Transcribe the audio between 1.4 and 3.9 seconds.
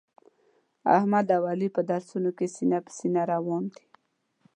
علي په درسونو کې سینه په سینه روان دي.